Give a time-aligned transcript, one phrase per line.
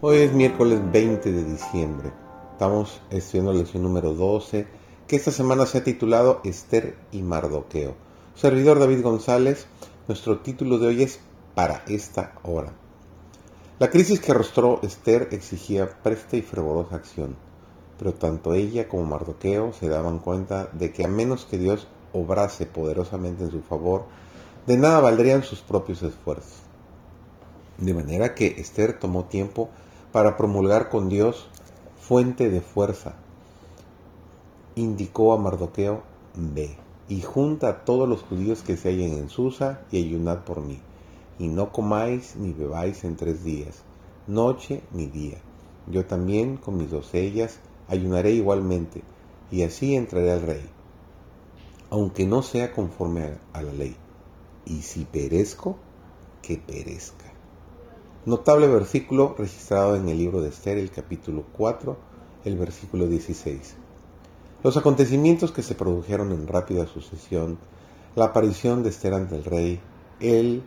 [0.00, 2.12] Hoy es miércoles 20 de diciembre.
[2.52, 4.64] Estamos estudiando la lección número 12,
[5.08, 7.96] que esta semana se ha titulado Esther y Mardoqueo.
[8.36, 9.66] Servidor David González,
[10.06, 11.18] nuestro título de hoy es
[11.56, 12.72] Para esta hora.
[13.80, 17.34] La crisis que arrostró Esther exigía presta y fervorosa acción,
[17.98, 22.66] pero tanto ella como Mardoqueo se daban cuenta de que a menos que Dios obrase
[22.66, 24.04] poderosamente en su favor,
[24.64, 26.62] de nada valdrían sus propios esfuerzos.
[27.78, 29.70] De manera que Esther tomó tiempo
[30.12, 31.48] para promulgar con Dios
[32.00, 33.14] fuente de fuerza.
[34.74, 36.02] Indicó a Mardoqueo,
[36.34, 36.76] ve
[37.08, 40.78] y junta a todos los judíos que se hallen en Susa y ayunad por mí,
[41.38, 43.82] y no comáis ni bebáis en tres días,
[44.26, 45.38] noche ni día.
[45.86, 49.02] Yo también con mis doncellas ayunaré igualmente,
[49.50, 50.68] y así entraré al rey,
[51.90, 53.96] aunque no sea conforme a la ley.
[54.66, 55.76] Y si perezco,
[56.42, 57.37] que perezca.
[58.28, 61.96] Notable versículo registrado en el libro de Esther, el capítulo 4,
[62.44, 63.74] el versículo 16.
[64.62, 67.56] Los acontecimientos que se produjeron en rápida sucesión,
[68.16, 69.80] la aparición de Esther ante el rey,
[70.20, 70.62] el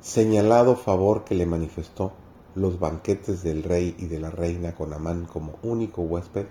[0.00, 2.14] señalado favor que le manifestó,
[2.56, 6.46] los banquetes del rey y de la reina con Amán como único huésped,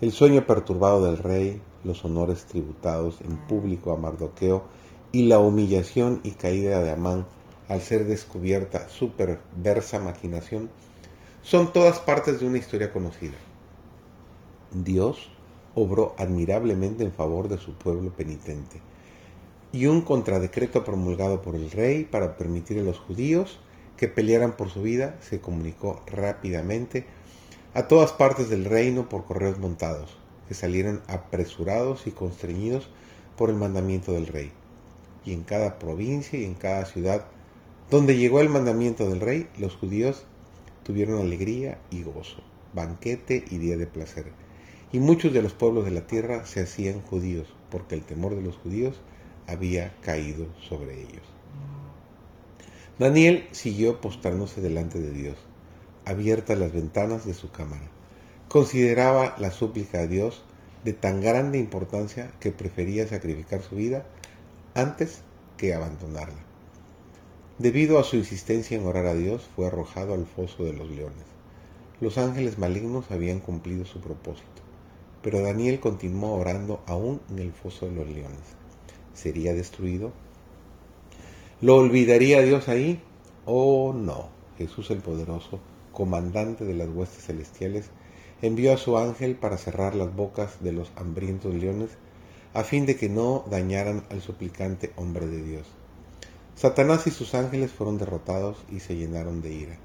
[0.00, 4.64] el sueño perturbado del rey, los honores tributados en público a Mardoqueo
[5.12, 7.26] y la humillación y caída de Amán
[7.72, 10.68] al ser descubierta su perversa maquinación,
[11.42, 13.38] son todas partes de una historia conocida.
[14.72, 15.30] Dios
[15.74, 18.82] obró admirablemente en favor de su pueblo penitente,
[19.72, 23.58] y un contradecreto promulgado por el rey para permitir a los judíos
[23.96, 27.06] que pelearan por su vida se comunicó rápidamente
[27.72, 32.90] a todas partes del reino por correos montados, que salieron apresurados y constreñidos
[33.38, 34.52] por el mandamiento del rey.
[35.24, 37.24] Y en cada provincia y en cada ciudad
[37.92, 40.24] donde llegó el mandamiento del rey, los judíos
[40.82, 42.42] tuvieron alegría y gozo,
[42.72, 44.32] banquete y día de placer.
[44.92, 48.40] Y muchos de los pueblos de la tierra se hacían judíos, porque el temor de
[48.40, 48.98] los judíos
[49.46, 51.20] había caído sobre ellos.
[52.98, 55.36] Daniel siguió postrándose delante de Dios,
[56.06, 57.90] abiertas las ventanas de su cámara.
[58.48, 60.42] Consideraba la súplica a Dios
[60.82, 64.06] de tan grande importancia que prefería sacrificar su vida
[64.74, 65.20] antes
[65.58, 66.51] que abandonarla.
[67.62, 71.24] Debido a su insistencia en orar a Dios, fue arrojado al foso de los leones.
[72.00, 74.62] Los ángeles malignos habían cumplido su propósito,
[75.22, 78.40] pero Daniel continuó orando aún en el foso de los leones.
[79.14, 80.10] ¿Sería destruido?
[81.60, 83.00] ¿Lo olvidaría Dios ahí?
[83.44, 84.30] Oh no.
[84.58, 85.60] Jesús el poderoso,
[85.92, 87.90] comandante de las huestes celestiales,
[88.42, 91.90] envió a su ángel para cerrar las bocas de los hambrientos leones,
[92.54, 95.68] a fin de que no dañaran al suplicante hombre de Dios.
[96.56, 99.78] Satanás y sus ángeles fueron derrotados y se llenaron de ira.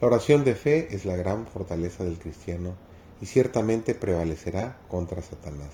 [0.00, 2.74] La oración de fe es la gran fortaleza del cristiano
[3.20, 5.70] y ciertamente prevalecerá contra Satanás.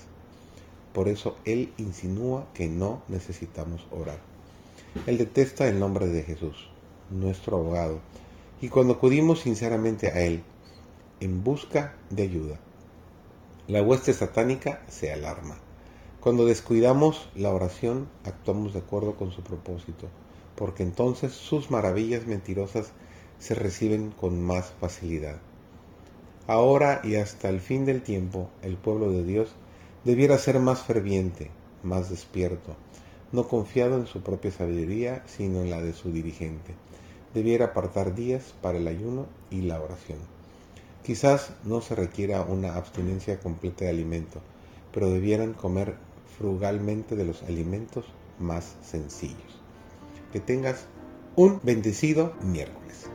[0.93, 4.19] Por eso él insinúa que no necesitamos orar.
[5.05, 6.69] Él detesta el nombre de Jesús,
[7.09, 7.99] nuestro abogado,
[8.61, 10.43] y cuando acudimos sinceramente a él,
[11.19, 12.59] en busca de ayuda,
[13.67, 15.57] la hueste satánica se alarma.
[16.21, 20.07] Cuando descuidamos la oración, actuamos de acuerdo con su propósito,
[20.57, 22.91] porque entonces sus maravillas mentirosas
[23.39, 25.37] se reciben con más facilidad.
[26.45, 29.51] Ahora y hasta el fin del tiempo, el pueblo de Dios
[30.03, 31.51] debiera ser más ferviente,
[31.83, 32.75] más despierto,
[33.31, 36.75] no confiado en su propia sabiduría, sino en la de su dirigente.
[37.33, 40.19] Debiera apartar días para el ayuno y la oración.
[41.01, 44.41] Quizás no se requiera una abstinencia completa de alimento,
[44.91, 45.95] pero debieran comer
[46.39, 48.05] frugalmente de los alimentos
[48.39, 49.61] más sencillos.
[50.31, 50.87] Que tengas
[51.35, 53.09] un bendecido miércoles.